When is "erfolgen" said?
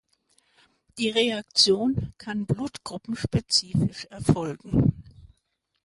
4.05-5.03